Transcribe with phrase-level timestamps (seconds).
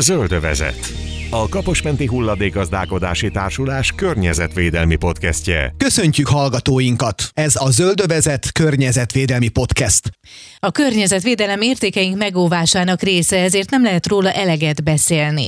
[0.00, 1.09] Zöldövezet.
[1.32, 5.74] A Kaposmenti Hulladékazdálkodási Társulás környezetvédelmi podcastje.
[5.76, 7.30] Köszöntjük hallgatóinkat!
[7.34, 10.10] Ez a Zöldövezet környezetvédelmi podcast.
[10.58, 15.46] A környezetvédelem értékeink megóvásának része, ezért nem lehet róla eleget beszélni.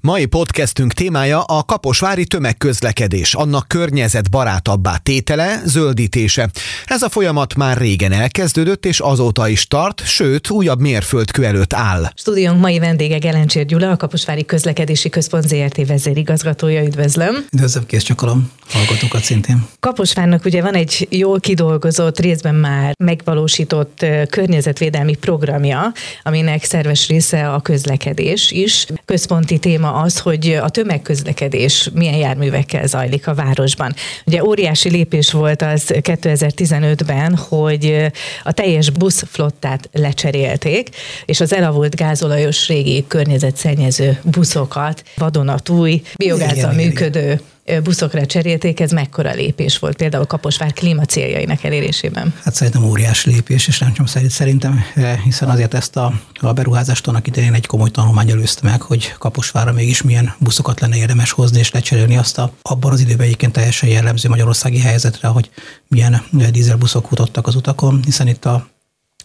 [0.00, 6.50] Mai podcastünk témája a kaposvári tömegközlekedés, annak környezetbarátabbá tétele, zöldítése.
[6.84, 12.10] Ez a folyamat már régen elkezdődött, és azóta is tart, sőt, újabb mérföldkő előtt áll.
[12.14, 16.82] Stúdiónk mai vendége Gelencsér Gyula, a Kaposvári Közlekedési Központ ZRT vezérigazgatója.
[16.82, 17.46] Üdvözlöm!
[17.52, 19.66] Üdvözlöm, kész csakalom hallgatókat szintén.
[19.80, 25.92] Kaposvárnak ugye van egy jól kidolgozott, részben már megvalósított környezetvédelmi programja,
[26.22, 28.86] aminek szerves része a közlekedés is.
[29.04, 33.94] Központi téma az, hogy a tömegközlekedés milyen járművekkel zajlik a városban.
[34.26, 38.12] Ugye óriási lépés volt az 2015-ben, hogy
[38.42, 40.88] a teljes buszflottát lecserélték,
[41.24, 47.40] és az elavult gázolajos régi környezetszennyező buszokat vadonatúj, biogázzal Igen, működő
[47.82, 52.34] buszokra cserélték, ez mekkora lépés volt például Kaposvár klímacéljainak elérésében?
[52.42, 54.84] Hát szerintem óriási lépés, és nem csak szerint, szerintem,
[55.24, 59.72] hiszen azért ezt a, a beruházást annak idején egy komoly tanulmány előzte meg, hogy Kaposvárra
[59.72, 63.88] mégis milyen buszokat lenne érdemes hozni és lecserélni azt a, abban az időben egyébként teljesen
[63.88, 65.50] jellemző magyarországi helyzetre, hogy
[65.88, 68.66] milyen dízelbuszok futottak az utakon, hiszen itt a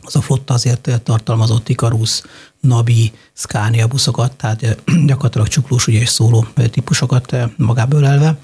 [0.01, 2.21] az a flotta azért tartalmazott Ikarus,
[2.59, 8.37] Nabi, Scania buszokat, tehát eh, gyakorlatilag csuklós ugye, és szóló eh, típusokat eh, magából elve.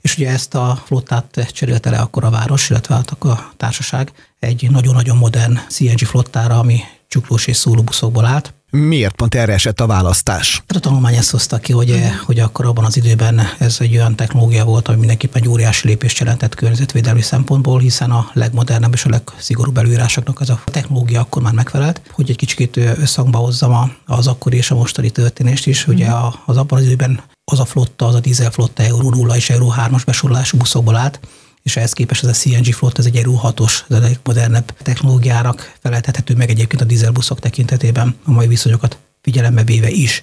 [0.00, 4.70] És ugye ezt a flottát cserélte le akkor a város, illetve hát a társaság egy
[4.70, 8.54] nagyon-nagyon modern CNG flottára, ami csuklós és szóló buszokból állt.
[8.70, 10.62] Miért pont erre esett a választás?
[10.66, 12.04] Hát a tanulmány ezt hozta ki, hogy, Mhm.
[12.24, 16.18] hogy akkor abban az időben ez egy olyan technológia volt, ami mindenképpen egy óriási lépést
[16.18, 21.52] jelentett környezetvédelmi szempontból, hiszen a legmodernebb és a legszigorúbb előírásoknak ez a technológia akkor már
[21.52, 22.00] megfelelt.
[22.10, 26.24] Hogy egy kicsit összhangba hozzam az akkori és a mostani történést is, ugye Mhm.
[26.44, 27.20] az abban az időben
[27.52, 31.20] az a flotta, az a dízel flotta Euró 0 és Euró 3-as besorolású buszokból állt,
[31.62, 35.72] és ehhez képest ez a CNG flott, ez egy Euró 6-os, ez a legmodernebb technológiának
[35.82, 40.22] feleltethető meg egyébként a dízelbuszok tekintetében a mai viszonyokat figyelembe véve is.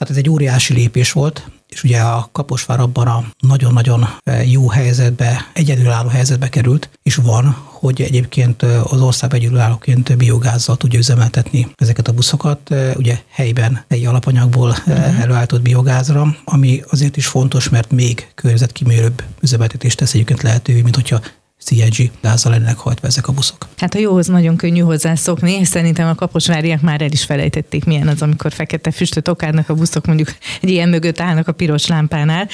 [0.00, 4.68] Tehát ez egy óriási lépés volt, és ugye a Kaposvár abban a nagyon-nagyon eh, jó
[4.68, 11.68] helyzetbe, egyedülálló helyzetbe került, és van, hogy egyébként eh, az ország egyedülállóként biogázzal tudja üzemeltetni
[11.74, 15.20] ezeket a buszokat, eh, ugye helyben, helyi alapanyagból uh-huh.
[15.20, 21.20] előállított biogázra, ami azért is fontos, mert még környezetkímélőbb üzemeltetést tesz egyébként lehetővé, mint hogyha
[21.64, 23.66] CNG gázzal lennének hajtva ezek a buszok.
[23.76, 28.22] Hát a jóhoz nagyon könnyű hozzászokni, szerintem a kaposváriak már el is felejtették, milyen az,
[28.22, 30.28] amikor fekete füstöt okádnak a buszok, mondjuk
[30.60, 32.48] egy ilyen mögött állnak a piros lámpánál.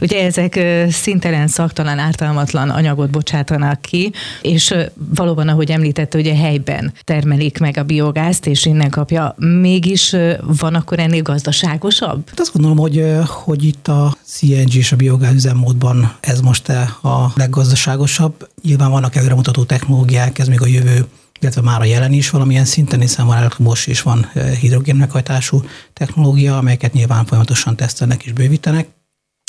[0.00, 4.12] Ugye ezek szintelen, szaktalan, ártalmatlan anyagot bocsátanak ki,
[4.42, 4.74] és
[5.14, 9.34] valóban, ahogy említette, ugye helyben termelik meg a biogázt, és innen kapja.
[9.38, 12.28] Mégis van akkor ennél gazdaságosabb?
[12.28, 16.68] Hát azt gondolom, hogy, hogy itt a CNG és a biogáz üzemmódban ez most
[17.02, 18.50] a leggazdaságosabb.
[18.62, 21.06] Nyilván vannak előremutató technológiák, ez még a jövő,
[21.40, 25.62] illetve már a jelen is valamilyen szinten, hiszen már elektromos és van eh, hidrogén meghajtású
[25.92, 28.88] technológia, amelyeket nyilván folyamatosan tesztelnek és bővítenek.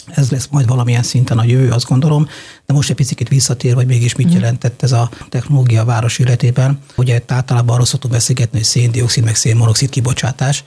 [0.07, 2.27] Ez lesz majd valamilyen szinten a jövő, azt gondolom,
[2.65, 6.79] de most egy picit visszatér, hogy mégis mit jelentett ez a technológia a város életében.
[6.95, 10.63] Ugye általában arról szoktunk beszélgetni, hogy széndiokszid meg szénmonoxid kibocsátás,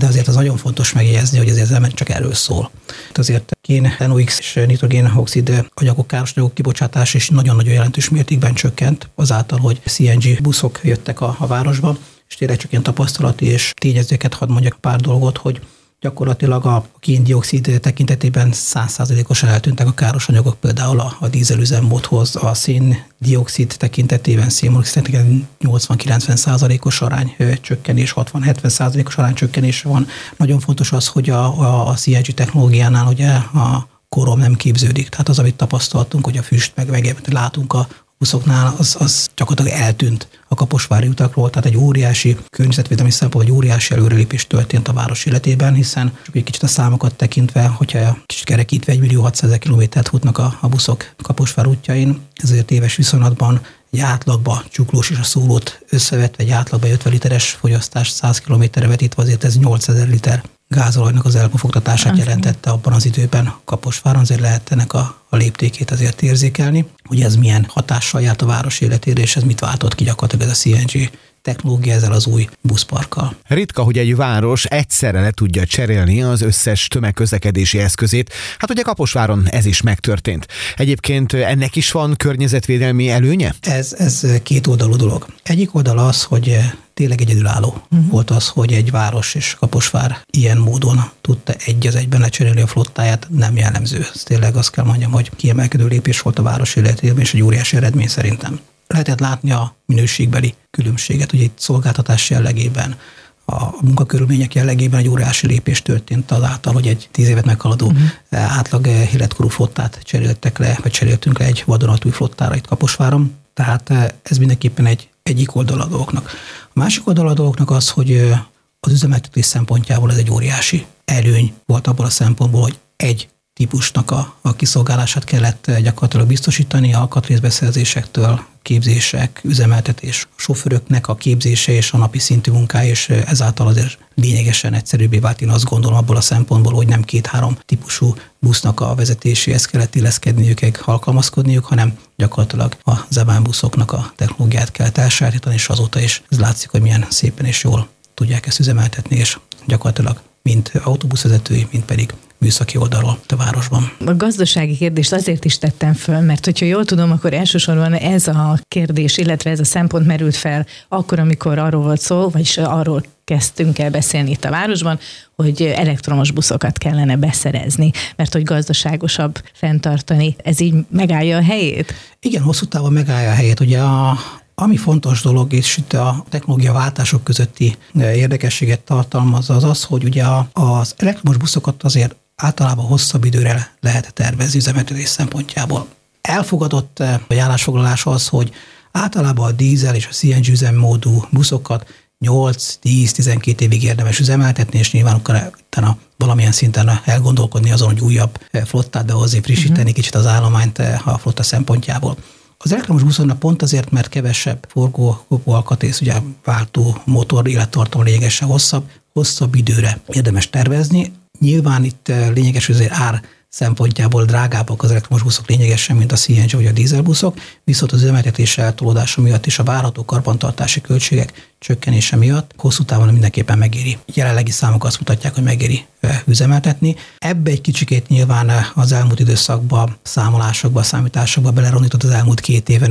[0.00, 2.70] de azért az nagyon fontos megjegyezni, hogy azért nem csak erről szól.
[3.14, 9.58] Azért kén, NOx és nitrogénoxid anyagok, káros anyagok kibocsátás is nagyon-nagyon jelentős mértékben csökkent azáltal,
[9.58, 11.96] hogy CNG buszok jöttek a, a városba,
[12.28, 15.60] és tényleg csak ilyen tapasztalati és tényezőket hadd mondjak pár dolgot, hogy
[16.00, 23.74] gyakorlatilag a kén-dioxid tekintetében 100%-osan eltűntek a káros anyagok, például a, a dízelüzemmódhoz, a szén-dioxid
[23.78, 30.06] tekintetében, szénmonoxid tekintetében 80-90%-os arány ö, csökkenés, 60-70%-os arány csökkenés van.
[30.36, 35.08] Nagyon fontos az, hogy a, a, a CNG technológiánál ugye a korom nem képződik.
[35.08, 37.88] Tehát az, amit tapasztaltunk, hogy a füst meg, meg látunk a
[38.20, 43.94] buszoknál, az, az gyakorlatilag eltűnt a kaposvári utakról, tehát egy óriási környezetvédelmi szempont, egy óriási
[43.94, 48.92] előrelépés történt a város életében, hiszen csak egy kicsit a számokat tekintve, hogyha kicsit kerekítve
[48.92, 53.60] 1 millió 600 ezer kilométert futnak a, a buszok Kaposvár útjain, ezért éves viszonylatban
[53.90, 59.22] egy átlagba csuklós és a szólót összevetve, egy átlagba 50 literes fogyasztás 100 kilométerre vetítve,
[59.22, 60.42] azért ez 8000 liter
[60.74, 66.22] gázolajnak az elpufogtatását jelentette abban az időben Kaposváron, azért lehet ennek a, a léptékét azért
[66.22, 70.50] érzékelni, hogy ez milyen hatással járt a város életére, és ez mit váltott ki gyakorlatilag
[70.50, 71.10] ez a CNG
[71.42, 73.36] technológia ezzel az új buszparkkal.
[73.46, 78.32] Ritka, hogy egy város egyszerre le tudja cserélni az összes tömegközlekedési eszközét.
[78.58, 80.46] Hát ugye Kaposváron ez is megtörtént.
[80.76, 83.54] Egyébként ennek is van környezetvédelmi előnye?
[83.60, 85.26] Ez, ez két oldalú dolog.
[85.42, 86.58] Egyik oldal az, hogy
[87.00, 88.10] tényleg egyedülálló uh-huh.
[88.10, 92.66] volt az, hogy egy város és Kaposvár ilyen módon tudta egy az egyben lecserélni a
[92.66, 94.06] flottáját, nem jellemző.
[94.14, 97.76] Ez tényleg azt kell mondjam, hogy kiemelkedő lépés volt a város életében, és egy óriási
[97.76, 98.60] eredmény szerintem.
[98.86, 102.96] Lehetett látni a minőségbeli különbséget, ugye itt szolgáltatás jellegében,
[103.44, 108.08] a munkakörülmények jellegében egy óriási lépés történt azáltal, hogy egy tíz évet meghaladó uh-huh.
[108.30, 113.34] átlag életkorú flottát cseréltek le, vagy cseréltünk le egy vadonatúj flottára itt Kaposváron.
[113.54, 116.30] Tehát eh, ez mindenképpen egy egyik oldal a dolgoknak.
[116.64, 118.32] A másik oldal a dolgoknak az, hogy
[118.80, 124.34] az üzemeltetés szempontjából ez egy óriási előny volt abból a szempontból, hogy egy típusnak a,
[124.40, 132.52] a kiszolgálását kellett gyakorlatilag biztosítani, alkatrészbeszerzésektől, képzések, üzemeltetés, sofőröknek a képzése és a napi szintű
[132.52, 135.40] munkája, és ezáltal azért lényegesen egyszerűbbé vált.
[135.40, 140.60] Én azt gondolom abból a szempontból, hogy nem két-három típusú busznak a vezetéséhez kellett illeszkedniük,
[140.84, 146.70] alkalmazkodniuk, hanem gyakorlatilag a Zebán buszoknak a technológiát kell elsajátítani, és azóta is ez látszik,
[146.70, 152.78] hogy milyen szépen és jól tudják ezt üzemeltetni, és gyakorlatilag mint autóbuszvezetői, mint pedig műszaki
[152.78, 153.92] oldalról a városban.
[154.06, 158.58] A gazdasági kérdést azért is tettem föl, mert hogyha jól tudom, akkor elsősorban ez a
[158.68, 163.78] kérdés, illetve ez a szempont merült fel akkor, amikor arról volt szó, vagyis arról kezdtünk
[163.78, 164.98] el beszélni itt a városban,
[165.36, 170.36] hogy elektromos buszokat kellene beszerezni, mert hogy gazdaságosabb fenntartani.
[170.44, 171.94] Ez így megállja a helyét?
[172.20, 173.60] Igen, hosszú távon megállja a helyét.
[173.60, 174.18] Ugye a,
[174.54, 180.24] ami fontos dolog, és itt a technológia váltások közötti érdekességet tartalmaz, az az, hogy ugye
[180.52, 185.86] az elektromos buszokat azért általában hosszabb időre lehet tervezni üzemeltetés szempontjából.
[186.20, 188.50] Elfogadott eh, állásfoglalás az, hogy
[188.92, 191.88] általában a dízel és a CNG üzemmódú buszokat
[192.24, 195.20] 8-10-12 évig érdemes üzemeltetni, és nyilván
[195.66, 199.94] utána valamilyen szinten elgondolkodni azon, hogy újabb eh, flottát behozni, frissíteni uh-huh.
[199.94, 202.16] kicsit az állományt eh, a flotta szempontjából.
[202.62, 206.14] Az elektromos buszonnak pont azért, mert kevesebb forgó, alkatrész, ugye
[206.44, 213.22] váltó motor élettartam lényegesen hosszabb, hosszabb időre érdemes tervezni, Nyilván itt lényeges, hogy azért ár
[213.50, 218.58] szempontjából drágábbak az elektromos buszok lényegesen, mint a CNG vagy a dízelbuszok, viszont az üzemeltetés
[218.58, 223.98] eltolódása miatt és a várható karbantartási költségek csökkenése miatt hosszú távon mindenképpen megéri.
[224.14, 225.84] Jelenlegi számok azt mutatják, hogy megéri
[226.26, 226.96] üzemeltetni.
[227.18, 232.82] Ebbe egy kicsikét nyilván az elmúlt időszakban, számolásokba, számításokba beleronított az elmúlt két év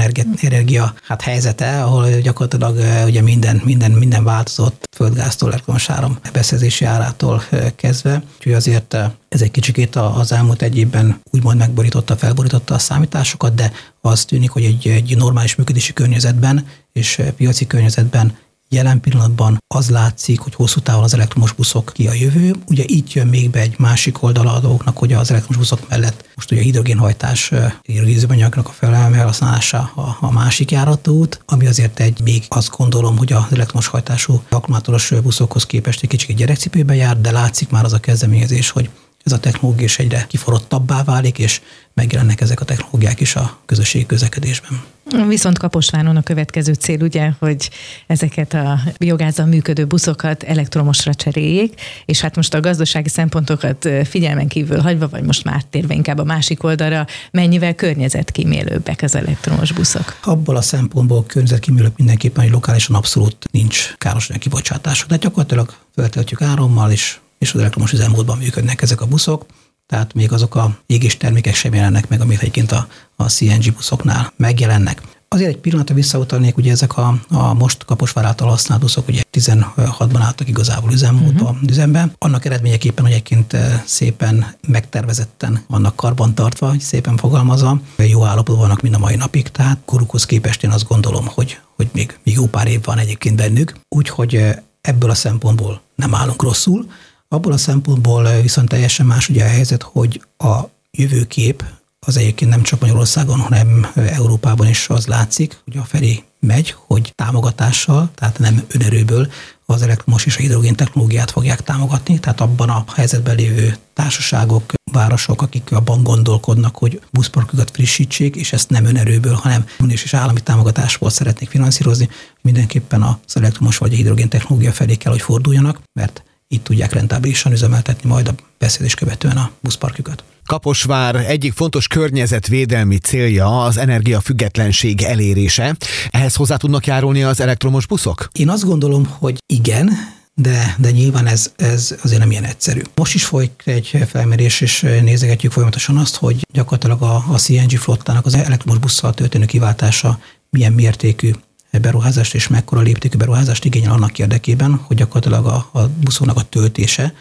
[0.41, 7.43] energia hát helyzete, ahol gyakorlatilag ugye minden, minden, minden változott földgáztól, elektromos áram beszerzési árától
[7.75, 8.23] kezdve.
[8.37, 8.97] Úgyhogy azért
[9.29, 13.71] ez egy kicsikét az elmúlt egy évben úgymond megborította, felborította a számításokat, de
[14.01, 18.37] az tűnik, hogy egy, egy normális működési környezetben és piaci környezetben
[18.71, 22.55] Jelen pillanatban az látszik, hogy hosszú távon az elektromos buszok ki a jövő.
[22.67, 26.29] Ugye itt jön még be egy másik oldala a dolgoknak, hogy az elektromos buszok mellett
[26.35, 32.43] most ugye a hidrogénhajtás, hidrogénzőanyagnak a felhasználása a, a másik járatút, ami azért egy még
[32.47, 37.69] azt gondolom, hogy az elektromos hajtású akkumulátoros buszokhoz képest egy kicsit gyerekcipőbe jár, de látszik
[37.69, 38.89] már az a kezdeményezés, hogy
[39.31, 41.61] ez a technológia is egyre kiforrottabbá válik, és
[41.93, 44.81] megjelennek ezek a technológiák is a közösségi közlekedésben.
[45.27, 47.69] Viszont Kaposváron a következő cél ugye, hogy
[48.07, 54.79] ezeket a biogázzal működő buszokat elektromosra cseréljék, és hát most a gazdasági szempontokat figyelmen kívül
[54.79, 60.17] hagyva, vagy most már térve inkább a másik oldalra, mennyivel környezetkímélőbbek az elektromos buszok?
[60.23, 65.09] Abból a szempontból környezetkímélőbb mindenképpen, hogy lokálisan abszolút nincs káros kibocsátások.
[65.09, 69.45] De gyakorlatilag feltöltjük árammal, és és az elektromos üzemmódban működnek ezek a buszok,
[69.87, 74.33] tehát még azok a égés termékek sem jelennek meg, amit egyébként a, a CNG buszoknál
[74.35, 75.01] megjelennek.
[75.31, 80.19] Azért egy pillanatra visszautalnék, ugye ezek a, a most Kaposvár által használt buszok, ugye 16-ban
[80.19, 81.69] álltak igazából üzemmódban, uh-huh.
[81.69, 82.13] üzemben.
[82.17, 88.95] Annak eredményeképpen, hogy egyébként eh, szépen megtervezetten vannak karbantartva, szépen fogalmazva, jó állapotban vannak mind
[88.95, 92.67] a mai napig, tehát korukhoz képest én azt gondolom, hogy, hogy még, még jó pár
[92.67, 96.85] év van egyébként bennük, úgyhogy eh, ebből a szempontból nem állunk rosszul.
[97.31, 100.59] Abból a szempontból viszont teljesen más ugye a helyzet, hogy a
[100.91, 101.63] jövőkép
[101.99, 107.11] az egyébként nem csak Magyarországon, hanem Európában is az látszik, hogy a felé megy, hogy
[107.15, 109.31] támogatással, tehát nem önerőből
[109.65, 115.41] az elektromos és a hidrogén technológiát fogják támogatni, tehát abban a helyzetben lévő társaságok, városok,
[115.41, 121.09] akik abban gondolkodnak, hogy buszparkokat frissítsék, és ezt nem önerőből, hanem uniós és állami támogatásból
[121.09, 122.09] szeretnék finanszírozni,
[122.41, 127.51] mindenképpen az elektromos vagy a hidrogén technológia felé kell, hogy forduljanak, mert itt tudják rentábilisan
[127.51, 130.23] üzemeltetni majd a beszélés követően a buszparkjukat.
[130.45, 135.75] Kaposvár egyik fontos környezetvédelmi célja az energiafüggetlenség elérése.
[136.09, 138.27] Ehhez hozzá tudnak járulni az elektromos buszok?
[138.31, 139.89] Én azt gondolom, hogy igen,
[140.33, 142.81] de, de nyilván ez, ez azért nem ilyen egyszerű.
[142.95, 148.25] Most is folyik egy felmérés, és nézegetjük folyamatosan azt, hogy gyakorlatilag a, a CNG flottának
[148.25, 151.31] az elektromos busszal történő kiváltása milyen mértékű
[151.77, 157.13] beruházást és mekkora léptékű beruházást igényel annak érdekében, hogy gyakorlatilag a, a buszoknak a töltése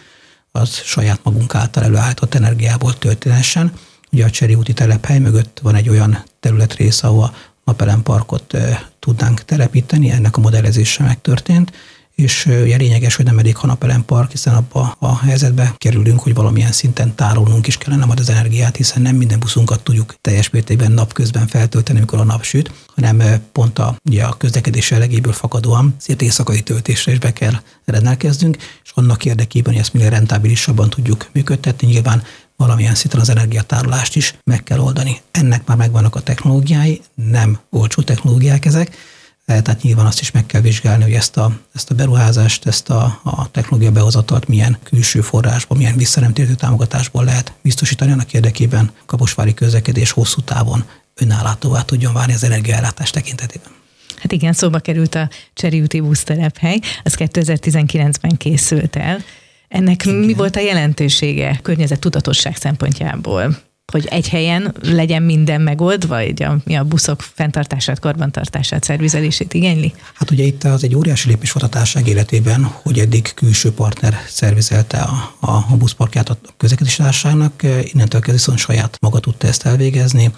[0.52, 3.73] az saját magunk által előállított energiából történessen.
[4.12, 8.57] Ugye a Cseri úti telephely mögött van egy olyan területrész, ahol napelem parkot
[8.99, 11.73] tudnánk telepíteni, ennek a modellezése megtörtént,
[12.19, 16.73] és ugye lényeges, hogy nem elég hanapelem park, hiszen abba a helyzetbe kerülünk, hogy valamilyen
[16.73, 21.47] szinten tárolnunk is kellene majd az energiát, hiszen nem minden buszunkat tudjuk teljes mértékben napközben
[21.47, 23.23] feltölteni, amikor a nap süt, hanem
[23.53, 28.91] pont a, ugye a közlekedés jellegéből fakadóan szét éjszakai töltésre is be kell rendelkeznünk, és
[28.95, 32.23] annak érdekében, hogy ezt minél rentábilisabban tudjuk működtetni, nyilván
[32.57, 35.21] valamilyen szinten az energiatárolást is meg kell oldani.
[35.31, 38.97] Ennek már megvannak a technológiái, nem olcsó technológiák ezek,
[39.49, 43.21] tehát nyilván azt is meg kell vizsgálni, hogy ezt a, ezt a beruházást, ezt a,
[43.25, 50.11] a technológia behozatalt milyen külső forrásból, milyen visszanemtérítő támogatásból lehet biztosítani annak érdekében kaposvári közlekedés
[50.11, 53.71] hosszú távon önállátóvá tudjon válni az energiaellátás tekintetében.
[54.17, 59.19] Hát igen, szóba került a Cseri úti busztelephely, az 2019-ben készült el.
[59.69, 60.17] Ennek Igen.
[60.17, 63.57] mi volt a jelentősége környezet tudatosság szempontjából?
[63.92, 69.95] Hogy egy helyen legyen minden megoldva, vagy a, mi a buszok fenntartását, karbantartását, szervizelését igényli?
[70.14, 74.14] Hát ugye itt az egy óriási lépés volt a társaság életében, hogy eddig külső partner
[74.28, 80.30] szervizelte a, a, buszparkját a közlekedési társaságnak, innentől kezdve viszont saját maga tudta ezt elvégezni,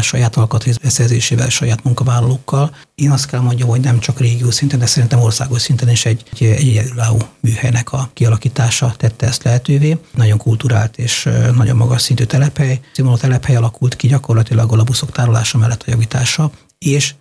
[0.00, 2.76] saját alkatrészbeszerzésével, saját munkavállalókkal.
[2.94, 6.22] Én azt kell mondjam, hogy nem csak régió szinten, de szerintem országos szinten is egy,
[6.32, 9.98] egy egyedülálló műhelynek a kialakítása tette ezt lehetővé.
[10.14, 12.80] Nagyon kulturált és nagyon magas szintű telephely.
[12.94, 17.14] Színvonalú telephely alakult ki gyakorlatilag a buszok tárolása mellett a javítása, és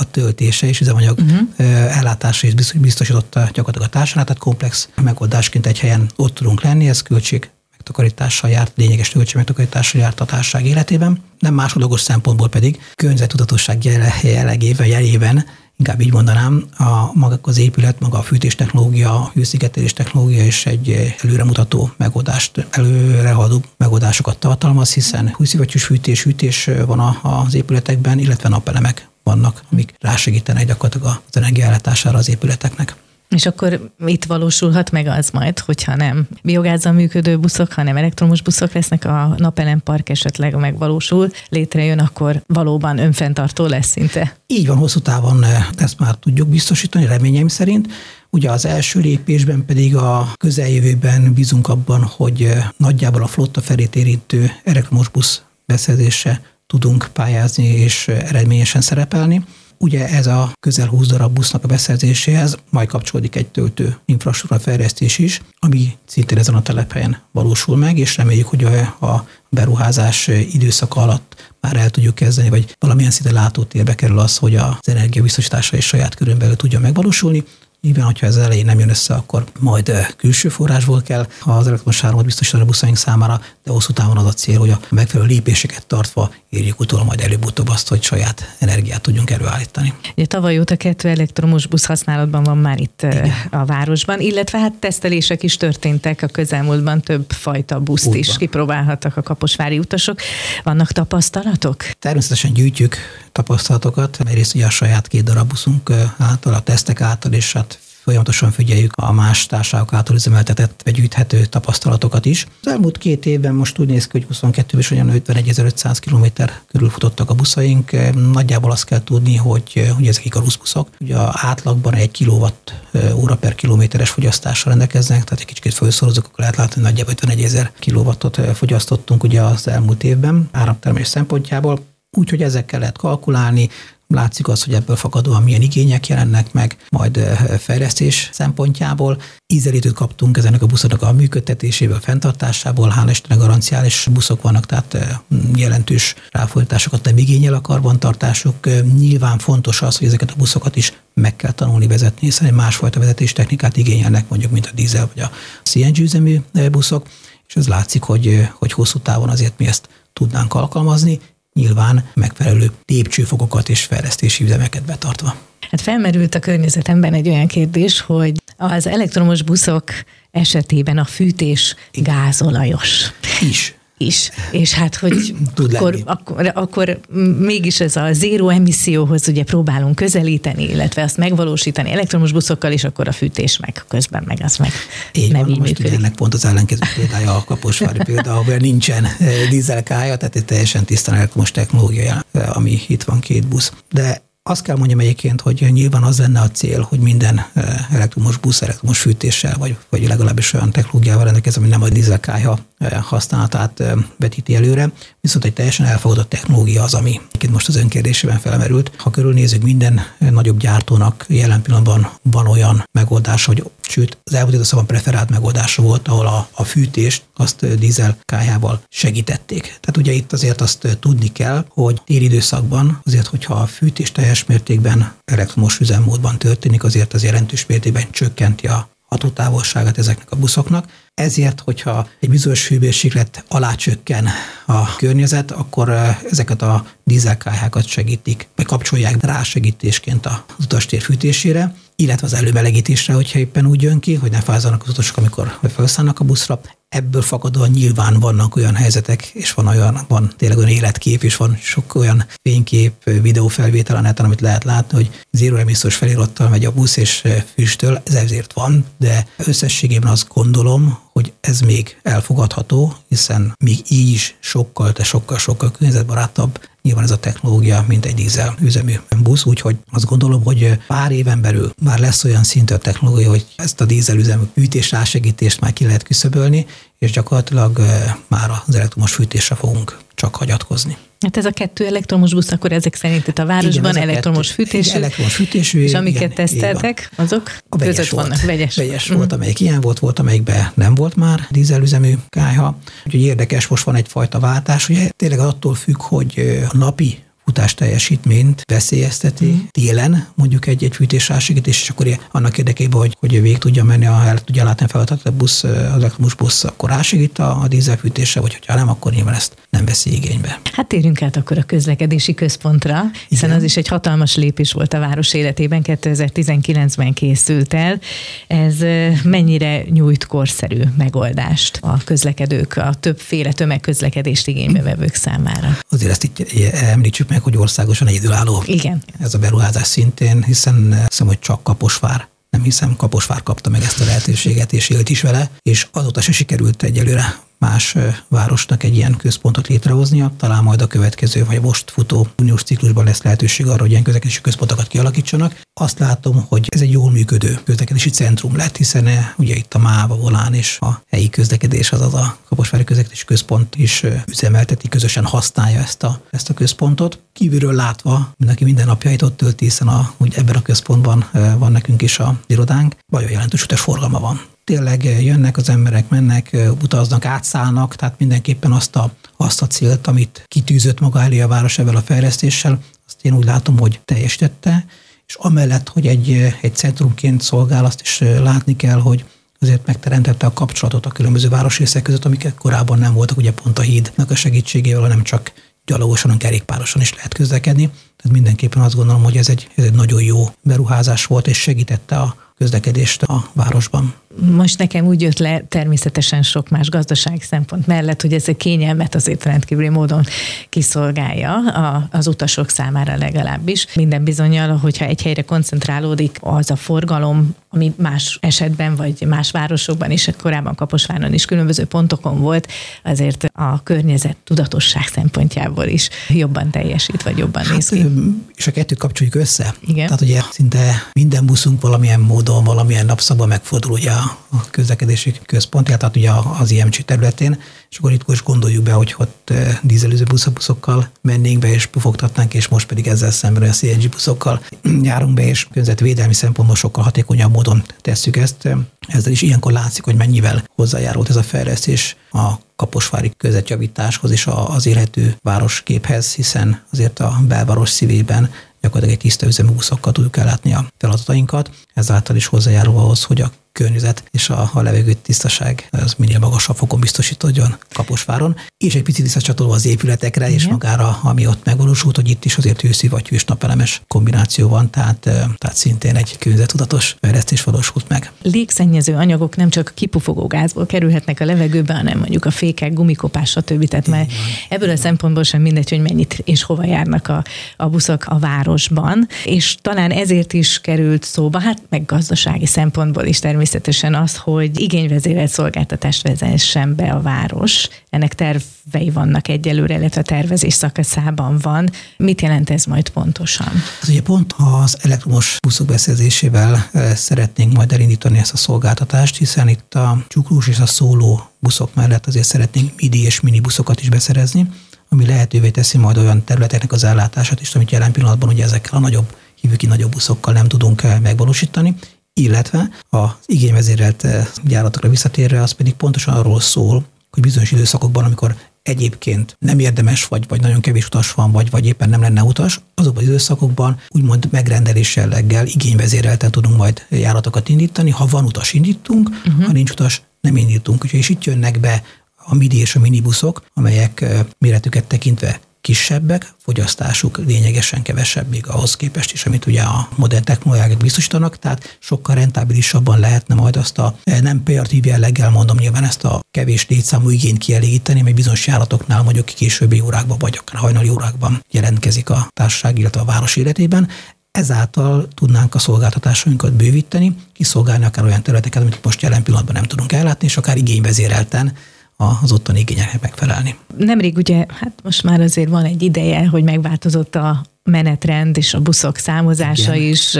[0.00, 1.48] a töltése és üzemanyag uh-huh.
[1.96, 7.02] ellátása is biztosította gyakorlatilag a társadalmat, tehát komplex megoldásként egy helyen ott tudunk lenni, ez
[7.02, 7.50] költség
[7.84, 13.84] megtakarítással járt, lényeges költség megtakarítással járt a társaság életében, nem másodlagos szempontból pedig környezettudatosság
[14.22, 15.44] jellegében, jelében
[15.76, 20.66] inkább így mondanám, a maga az épület, maga a fűtés technológia, a hőszigetelés technológia és
[20.66, 29.08] egy előremutató megoldást, előrehaladó megoldásokat tartalmaz, hiszen hőszivattyús fűtés, hűtés van az épületekben, illetve napelemek
[29.22, 32.96] vannak, amik rásegítenek gyakorlatilag az energiállátására az épületeknek.
[33.34, 38.72] És akkor itt valósulhat meg az majd, hogyha nem biogázzal működő buszok, hanem elektromos buszok
[38.72, 44.36] lesznek, a napelem park esetleg megvalósul, létrejön, akkor valóban önfenntartó lesz szinte.
[44.46, 47.88] Így van, hosszú távon eh, ezt már tudjuk biztosítani, reményeim szerint.
[48.30, 53.96] Ugye az első lépésben pedig a közeljövőben bízunk abban, hogy eh, nagyjából a flotta felét
[53.96, 59.44] érintő elektromos busz beszerzése tudunk pályázni és eh, eredményesen szerepelni.
[59.78, 65.18] Ugye ez a közel 20 darab busznak a beszerzéséhez majd kapcsolódik egy töltő infrastruktúra fejlesztés
[65.18, 68.64] is, ami szintén ezen a telephelyen valósul meg, és reméljük, hogy
[69.00, 74.56] a beruházás időszaka alatt már el tudjuk kezdeni, vagy valamilyen szinte látótérbe kerül az, hogy
[74.56, 77.44] az energiabiztosítása is saját körön belül tudja megvalósulni.
[77.84, 82.24] Nyilván, hogyha ez elején nem jön össze, akkor majd külső forrásból kell az elektromos áramot
[82.24, 86.30] biztosítani a buszaink számára, de hosszú távon az a cél, hogy a megfelelő lépéseket tartva
[86.48, 89.92] érjük utol majd előbb-utóbb azt, hogy saját energiát tudjunk előállítani.
[90.16, 93.32] Ugye tavaly óta kettő elektromos busz használatban van már itt Igen.
[93.50, 99.16] a városban, illetve hát tesztelések is történtek a közelmúltban, több fajta buszt Úgy is kipróbálhattak
[99.16, 100.20] a kaposvári utasok.
[100.62, 101.84] Vannak tapasztalatok?
[101.98, 102.96] Természetesen gyűjtjük
[103.34, 104.18] tapasztalatokat.
[104.24, 108.92] Egyrészt ugye a saját két darab buszunk által, a tesztek által, és hát folyamatosan figyeljük
[108.96, 112.46] a más társaságok által üzemeltetett vagy gyűjthető tapasztalatokat is.
[112.60, 116.90] Az elmúlt két évben most úgy néz ki, hogy 22 és olyan 51.500 km körül
[116.90, 117.90] futottak a buszaink.
[118.32, 120.88] Nagyjából azt kell tudni, hogy, hogy ezek a buszok.
[121.00, 122.74] Ugye átlagban egy kilowatt
[123.14, 127.42] óra per kilométeres fogyasztással rendelkeznek, tehát egy kicsit felszorozok, akkor lehet látni, hogy nagyjából 51
[127.42, 131.92] ezer kilowattot fogyasztottunk ugye az elmúlt évben áramtermelés szempontjából.
[132.14, 133.68] Úgyhogy ezekkel lehet kalkulálni,
[134.08, 137.18] Látszik az, hogy ebből fakadóan milyen igények jelennek meg, majd
[137.58, 139.20] fejlesztés szempontjából.
[139.46, 145.20] Ízelítőt kaptunk ezenek a buszoknak a működtetéséből, fenntartásából, hála Istennek garanciális buszok vannak, tehát
[145.54, 148.54] jelentős ráfordításokat nem igényel a karbantartásuk.
[148.98, 153.00] Nyilván fontos az, hogy ezeket a buszokat is meg kell tanulni vezetni, hiszen egy másfajta
[153.00, 155.30] vezetéstechnikát igényelnek, mondjuk, mint a dízel vagy a
[155.62, 156.40] CNG üzemű
[156.70, 157.06] buszok,
[157.46, 161.20] és ez látszik, hogy, hogy hosszú távon azért mi ezt tudnánk alkalmazni,
[161.54, 165.36] nyilván megfelelő lépcsőfokokat és fejlesztési üzemeket betartva.
[165.70, 169.84] Hát felmerült a környezetemben egy olyan kérdés, hogy az elektromos buszok
[170.30, 173.12] esetében a fűtés gázolajos.
[173.40, 174.30] Is is.
[174.50, 177.00] És hát, hogy Tud akkor, akkor, akkor
[177.38, 183.08] mégis ez a zéró emisszióhoz ugye próbálunk közelíteni, illetve azt megvalósítani elektromos buszokkal, és akkor
[183.08, 184.72] a fűtés meg közben meg az meg
[185.12, 185.98] így nem van, így most működik.
[185.98, 190.84] ennek pont az ellenkező példája a Kaposvári példa, ahol nincsen eh, dízelkája, tehát egy teljesen
[190.84, 193.72] tisztán elektromos technológia, ami itt van két busz.
[193.92, 197.46] De Azt kell mondjam egyébként, hogy nyilván az lenne a cél, hogy minden
[197.90, 202.58] elektromos busz, elektromos fűtéssel, vagy, vagy legalábbis olyan technológiával rendelkező, ami nem a dízelkályha
[203.02, 203.82] használatát
[204.18, 207.20] vetíti előre, viszont egy teljesen elfogadott technológia az, ami
[207.50, 208.90] most az önkérdésében felmerült.
[208.96, 214.86] Ha körülnézzük, minden nagyobb gyártónak jelen pillanatban van olyan megoldás, hogy sőt, az elmúlt időszakban
[214.86, 219.62] preferált megoldása volt, ahol a, a fűtést azt dízel kájával segítették.
[219.62, 224.44] Tehát ugye itt azért azt tudni kell, hogy téli időszakban azért, hogyha a fűtés teljes
[224.44, 230.86] mértékben elektromos üzemmódban történik, azért az jelentős mértékben csökkenti a hatótávolságát ezeknek a buszoknak.
[231.14, 234.28] Ezért, hogyha egy bizonyos hőmérséklet alá csökken
[234.66, 235.88] a környezet, akkor
[236.30, 243.38] ezeket a dízelkályhákat segítik, vagy kapcsolják rá segítésként az utastér fűtésére, illetve az előmelegítésre, hogyha
[243.38, 246.60] éppen úgy jön ki, hogy ne fázzanak az utasok, amikor felszállnak a buszra.
[246.88, 251.56] Ebből fakadóan nyilván vannak olyan helyzetek, és van olyan, van tényleg olyan életkép, és van
[251.56, 256.72] sok olyan fénykép, videófelvétel a neten, amit lehet látni, hogy zero emissziós felirattal megy a
[256.72, 257.22] busz és
[257.54, 264.08] füstöl, ez ezért van, de összességében azt gondolom, hogy ez még elfogadható, hiszen még így
[264.08, 266.60] is sokkal, de sokkal, sokkal környezetbarátabb.
[266.82, 271.40] Nyilván ez a technológia, mint egy dízel üzemű busz, úgyhogy azt gondolom, hogy pár éven
[271.40, 275.72] belül már lesz olyan szintű a technológia, hogy ezt a dízel üzemű fűtés rásegítést már
[275.72, 276.66] ki lehet küszöbölni,
[276.98, 277.80] és gyakorlatilag
[278.28, 280.96] már az elektromos fűtésre fogunk csak hagyatkozni.
[281.20, 284.64] Hát ez a kettő elektromos busz, akkor ezek szerint itt a városban igen, elektromos kettő,
[284.64, 288.26] fűtésű, elektromos fűtésű, és amiket igen, teszteltek, azok a vegyes között volt.
[288.26, 288.76] vannak vegyes.
[288.76, 289.16] Vegyes mm.
[289.16, 292.78] volt, amelyik ilyen volt, volt, amelyikben nem volt már dízelüzemű kályha.
[293.06, 294.88] Úgyhogy érdekes, most van egyfajta váltás.
[294.88, 299.58] Ugye tényleg attól függ, hogy a napi futás teljesítményt veszélyezteti mm.
[299.70, 304.38] télen, mondjuk egy-egy fűtésrásegítés, és akkor annak érdekében, hogy, hogy végig tudja menni, a, el
[304.38, 308.74] tudja látni feladatot a busz, az elektromos busz, akkor rásegít a, a dízelfűtése, vagy hogyha
[308.74, 310.60] nem, akkor nyilván ezt nem veszi igénybe.
[310.72, 313.60] Hát térjünk át akkor a közlekedési központra, hiszen Igen.
[313.60, 318.00] az is egy hatalmas lépés volt a város életében, 2019-ben készült el.
[318.46, 318.74] Ez
[319.22, 325.78] mennyire nyújt korszerű megoldást a közlekedők, a többféle tömegközlekedést igénybe vevők számára?
[325.90, 328.62] Azért ezt így említsük meg, hogy országosan egyedülálló.
[328.66, 329.02] Igen.
[329.20, 334.00] Ez a beruházás szintén, hiszen hiszem, hogy csak Kaposvár nem hiszem, Kaposvár kapta meg ezt
[334.00, 337.96] a lehetőséget, és élt is vele, és azóta se sikerült egyelőre más
[338.28, 340.32] városnak egy ilyen központot létrehoznia.
[340.36, 344.40] Talán majd a következő, vagy most futó uniós ciklusban lesz lehetőség arra, hogy ilyen közlekedési
[344.40, 345.60] központokat kialakítsanak.
[345.80, 350.16] Azt látom, hogy ez egy jól működő közlekedési centrum lett, hiszen ugye itt a MÁVA,
[350.16, 356.02] Volán és a helyi közlekedés, azaz a Kaposvári Közlekedési Központ is üzemelteti, közösen használja ezt
[356.02, 357.18] a, ezt a központot.
[357.32, 362.02] Kívülről látva, mindenki minden napjait ott tölti, hiszen a, ugye ebben a központban van nekünk
[362.02, 367.24] is a irodánk, vagy a jelentős utas forgalma van tényleg jönnek az emberek, mennek, utaznak,
[367.24, 371.96] átszállnak, tehát mindenképpen azt a, azt a célt, amit kitűzött maga elé a város ebben
[371.96, 374.84] a fejlesztéssel, azt én úgy látom, hogy teljesítette,
[375.26, 379.24] és amellett, hogy egy, egy centrumként szolgál, azt is látni kell, hogy
[379.60, 383.82] azért megteremtette a kapcsolatot a különböző városrészek között, amiket korábban nem voltak, ugye pont a
[383.82, 385.52] hídnak a segítségével, hanem csak
[385.84, 387.86] gyalogosan, hanem kerékpárosan is lehet közlekedni.
[387.86, 392.16] Tehát mindenképpen azt gondolom, hogy ez egy, ez egy nagyon jó beruházás volt, és segítette
[392.16, 394.14] a közlekedést a városban.
[394.36, 399.14] Most nekem úgy jött le természetesen sok más gazdasági szempont mellett, hogy ez a kényelmet
[399.14, 400.24] azért rendkívüli módon
[400.68, 403.86] kiszolgálja a, az utasok számára legalábbis.
[403.94, 410.10] Minden bizonyal, hogyha egy helyre koncentrálódik az a forgalom, ami más esetben vagy más városokban
[410.10, 412.68] is, korábban Kaposváron is különböző pontokon volt,
[413.04, 418.06] azért a környezet tudatosság szempontjából is jobban teljesít, vagy jobban hát, néz ki.
[418.54, 419.74] És a kettőt kapcsoljuk össze.
[419.80, 420.06] Igen.
[420.06, 424.23] Tehát ugye szinte minden buszunk valamilyen módon, valamilyen napszakban megfordul ugye a
[424.70, 427.60] közlekedési központ, tehát ugye az IMC területén,
[427.90, 432.54] és akkor itt most gondoljuk be, hogy ott eh, dízelőző buszokkal mennénk be, és pufogtatnánk,
[432.54, 434.62] és most pedig ezzel szemben a CNG buszokkal
[435.02, 438.68] járunk be, és környezetvédelmi szempontból sokkal hatékonyabb módon tesszük ezt.
[439.06, 444.86] Ezzel is ilyenkor látszik, hogy mennyivel hozzájárult ez a fejlesztés a kaposvári közvetjavításhoz és az
[444.86, 450.86] élhető városképhez, hiszen azért a belváros szívében gyakorlatilag egy tiszta üzemű buszokkal tudjuk ellátni a
[450.98, 456.38] feladatainkat, ezáltal is hozzájárul ahhoz, hogy a környezet és a, a levegő tisztaság az minél
[456.38, 460.58] magasabb fokon biztosítódjon Kaposváron, és egy picit visszacsatolva az épületekre Igen.
[460.58, 464.90] és magára, ami ott megvalósult, hogy itt is azért őszi vagy hős napelemes kombináció van,
[464.90, 465.18] tehát,
[465.58, 468.32] tehát szintén egy környezetudatos fejlesztés valósult meg.
[468.42, 473.88] Légszennyező anyagok nem csak kipufogó gázból kerülhetnek a levegőbe, hanem mondjuk a fékek, gumikopás, stb.
[473.88, 474.26] Tehát már
[474.68, 477.44] ebből a szempontból sem mindegy, hogy mennyit és hova járnak a,
[477.76, 483.38] a buszok a városban, és talán ezért is került szóba, hát meg gazdasági szempontból is
[483.38, 487.88] természetesen természetesen az, hogy igényvezérelt szolgáltatást vezessen be a város.
[488.10, 491.90] Ennek tervei vannak egyelőre, illetve a tervezés szakaszában van.
[492.16, 493.72] Mit jelent ez majd pontosan?
[494.02, 499.94] Ez ugye pont az elektromos buszok beszerzésével szeretnénk majd elindítani ezt a szolgáltatást, hiszen itt
[499.94, 504.66] a csuklós és a szóló buszok mellett azért szeretnénk midi és mini buszokat is beszerezni,
[505.08, 509.00] ami lehetővé teszi majd olyan területeknek az ellátását is, amit jelen pillanatban ugye ezekkel a
[509.00, 511.94] nagyobb hívjuk ki nagyobb buszokkal nem tudunk megvalósítani,
[512.34, 514.26] illetve az igényvezérelt
[514.62, 520.44] gyáratokra visszatérve, az pedig pontosan arról szól, hogy bizonyos időszakokban, amikor egyébként nem érdemes, vagy,
[520.48, 524.48] vagy nagyon kevés utas van, vagy, vagy éppen nem lenne utas, azokban az időszakokban úgymond
[524.50, 528.10] megrendelés jelleggel, igényvezérelten tudunk majd járatokat indítani.
[528.10, 529.64] Ha van utas, indítunk, uh-huh.
[529.64, 531.04] ha nincs utas, nem indítunk.
[531.04, 532.02] Úgyhogy és itt jönnek be
[532.36, 534.24] a midi és a minibuszok, amelyek
[534.58, 540.96] méretüket tekintve kisebbek, fogyasztásuk lényegesen kevesebb, még ahhoz képest is, amit ugye a modern technológiák
[540.96, 546.24] biztosítanak, tehát sokkal rentábilisabban lehetne majd azt a eh, nem pejoratív jelleggel mondom nyilván ezt
[546.24, 551.64] a kevés létszámú igényt kielégíteni, mert bizonyos járatoknál mondjuk későbbi órákban, vagy akár hajnali órákban
[551.70, 554.08] jelentkezik a társaság, illetve a város életében.
[554.50, 560.12] Ezáltal tudnánk a szolgáltatásainkat bővíteni, kiszolgálni akár olyan területeket, amit most jelen pillanatban nem tudunk
[560.12, 561.72] ellátni, és akár igényvezérelten
[562.16, 563.76] az ottani igényeknek megfelelni.
[563.96, 568.80] Nemrég ugye, hát most már azért van egy ideje, hogy megváltozott a menetrend és a
[568.80, 570.08] buszok számozása Igen.
[570.08, 570.38] is,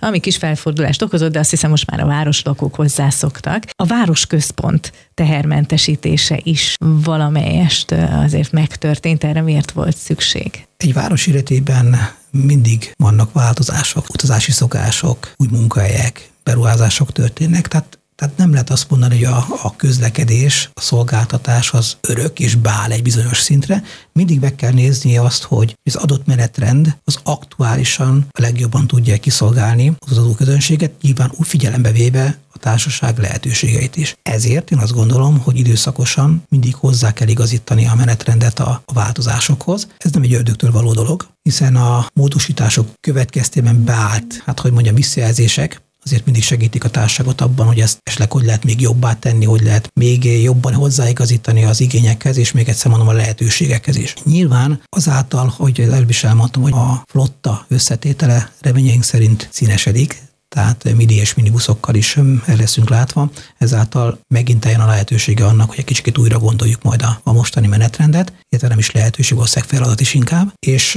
[0.00, 3.64] ami kis felfordulást okozott, de azt hiszem most már a városlakók hozzászoktak.
[3.76, 10.66] A városközpont tehermentesítése is valamelyest azért megtörtént, erre miért volt szükség?
[10.76, 11.96] Egy város életében
[12.30, 19.14] mindig vannak változások, utazási szokások, új munkahelyek, beruházások történnek, tehát tehát nem lehet azt mondani,
[19.14, 23.82] hogy a, a közlekedés, a szolgáltatás az örök és bál egy bizonyos szintre.
[24.12, 29.92] Mindig meg kell nézni azt, hogy az adott menetrend az aktuálisan a legjobban tudja kiszolgálni
[29.98, 34.16] az adóközönséget, nyilván úgy figyelembe véve a társaság lehetőségeit is.
[34.22, 39.88] Ezért én azt gondolom, hogy időszakosan mindig hozzá kell igazítani a menetrendet a, a változásokhoz.
[39.98, 45.80] Ez nem egy ördögtől való dolog, hiszen a módosítások következtében beállt, hát hogy mondjam, visszajelzések
[46.04, 49.62] azért mindig segítik a társaságot abban, hogy ezt esetleg hogy lehet még jobbá tenni, hogy
[49.62, 54.14] lehet még jobban hozzáigazítani az igényekhez, és még egyszer mondom a lehetőségekhez is.
[54.24, 61.14] Nyilván azáltal, hogy előbb is elmondtam, hogy a flotta összetétele reményeink szerint színesedik, tehát midi
[61.14, 66.18] és minibuszokkal is el leszünk látva, ezáltal megint eljön a lehetősége annak, hogy egy kicsit
[66.18, 70.52] újra gondoljuk majd a, a mostani menetrendet, illetve nem is lehetőség, valószínűleg feladat is inkább,
[70.58, 70.96] és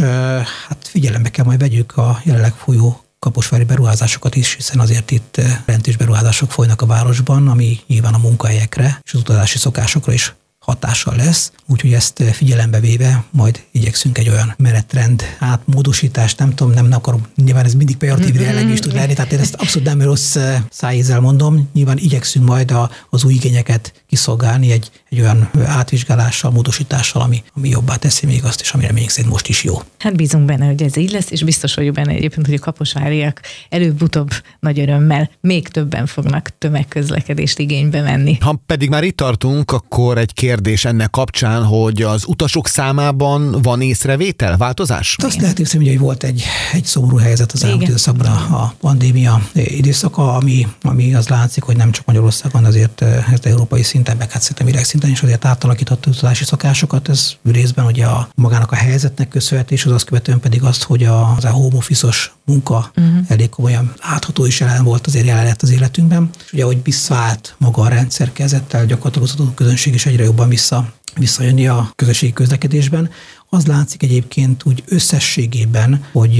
[0.67, 5.57] hát figyelembe kell majd vegyük a jelenleg folyó kaposvári beruházásokat is, hiszen azért itt eh,
[5.65, 10.33] jelentős beruházások folynak a városban, ami nyilván a munkahelyekre és az utazási szokásokra is
[10.63, 16.73] hatással lesz, úgyhogy ezt eh, figyelembe véve majd igyekszünk egy olyan menetrend átmódosítást, nem tudom,
[16.73, 20.01] nem akarom, nyilván ez mindig pejoratív jellegű is tud lenni, tehát én ezt abszolút nem
[20.01, 25.49] rossz eh, szájézzel mondom, nyilván igyekszünk majd a, az új igényeket kiszolgálni egy, egy olyan
[25.65, 29.81] átvizsgálással, módosítással, ami, ami jobbá teszi még azt is, ami reményünk szerint most is jó.
[29.99, 33.41] Hát bízunk benne, hogy ez így lesz, és biztos vagyok benne egyébként, hogy a kaposváriak
[33.69, 38.37] előbb-utóbb nagy örömmel még többen fognak tömegközlekedést igénybe venni.
[38.41, 40.51] Ha pedig már itt tartunk, akkor egy kérdés
[40.83, 45.15] ennek kapcsán, hogy az utasok számában van észrevétel, változás?
[45.23, 50.33] Azt lehet hiszem, hogy volt egy, egy szomorú helyzet az elmúlt időszakban a, pandémia időszaka,
[50.35, 54.65] ami, ami az látszik, hogy nem csak Magyarországon, azért ez európai szinten, meg hát szerintem
[54.65, 57.09] világszinten is azért átalakított utazási szokásokat.
[57.09, 61.03] Ez részben ugye a magának a helyzetnek köszönhető, és az azt követően pedig azt, hogy
[61.03, 62.07] a, az a home office
[62.45, 63.25] munka uh-huh.
[63.27, 66.29] elég komolyan látható is jelen volt azért jelen lett az életünkben.
[66.45, 70.93] És ugye, hogy visszaállt maga a rendszer kezettel, gyakorlatilag az közönség is egyre jobban vissza
[71.15, 73.09] visszajönni a közösségi közlekedésben.
[73.49, 76.39] Az látszik egyébként úgy összességében, hogy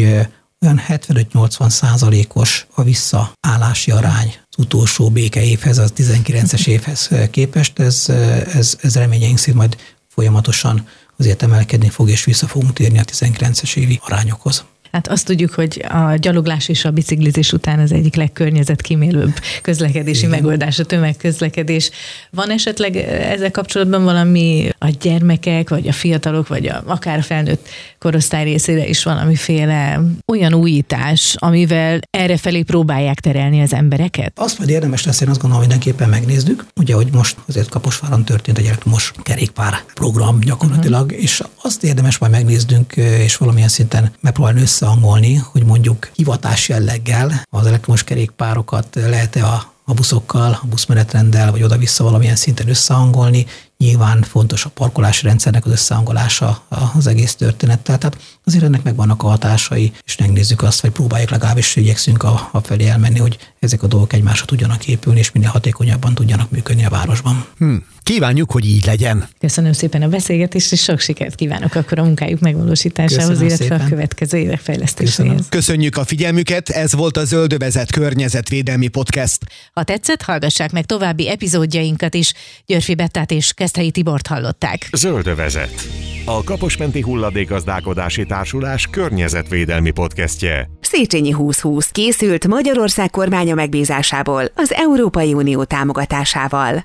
[0.62, 7.80] olyan 75-80 százalékos a visszaállási arány az utolsó béke évhez, az 19-es évhez képest.
[7.80, 8.10] Ez,
[8.54, 10.88] ez, ez reményeink szerint majd folyamatosan
[11.18, 14.64] azért emelkedni fog, és vissza fogunk térni a 19-es évi arányokhoz.
[14.94, 20.30] Hát azt tudjuk, hogy a gyaloglás és a biciklizés után az egyik legkörnyezetkímélőbb közlekedési Igen.
[20.30, 21.92] megoldás a tömegközlekedés.
[22.32, 27.68] Van esetleg ezzel kapcsolatban valami a gyermekek, vagy a fiatalok, vagy a, akár a felnőtt
[28.00, 34.32] korosztály részére is valamiféle olyan újítás, amivel erre felé próbálják terelni az embereket?
[34.36, 36.66] Azt majd érdemes lesz, én azt gondolom, mindenképpen megnézzük.
[36.76, 41.22] Ugye, hogy most azért Kaposváron történt egy elektromos kerékpár program gyakorlatilag, uh-huh.
[41.22, 47.66] és azt érdemes majd megnéznünk, és valamilyen szinten megpróbálni összehangolni, hogy mondjuk hivatás jelleggel az
[47.66, 53.46] elektromos kerékpárokat lehet-e a a buszokkal, a buszmenetrenddel, vagy oda-vissza valamilyen szinten összehangolni.
[53.78, 56.64] Nyilván fontos a parkolási rendszernek az összehangolása
[56.96, 57.98] az egész történettel.
[57.98, 62.60] Tehát azért ennek megvannak a hatásai, és megnézzük azt, vagy próbáljuk legalábbis, igyekszünk a, a
[62.60, 66.90] felé elmenni, hogy ezek a dolgok egymásra tudjanak épülni, és minél hatékonyabban tudjanak működni a
[66.90, 67.46] városban.
[67.58, 67.86] Hmm.
[68.04, 69.28] Kívánjuk, hogy így legyen.
[69.40, 73.82] Köszönöm szépen a beszélgetést, és sok sikert kívánok akkor a munkájuk megvalósításához, Köszönöm illetve szépen.
[73.82, 75.46] a következő évek fejlesztéséhez.
[75.50, 79.38] Köszönjük a figyelmüket, ez volt a Zöldövezet környezetvédelmi podcast.
[79.74, 82.34] Ha tetszett, hallgassák meg további epizódjainkat is.
[82.66, 84.90] Györfi Bettát és Keszthelyi Tibort hallották.
[84.92, 85.88] Zöldövezet.
[86.26, 90.70] A Kaposmenti Hulladékazdálkodási Társulás környezetvédelmi podcastje.
[90.82, 96.82] Széchenyi 2020 készült Magyarország kormánya megbízásából az Európai Unió támogatásával.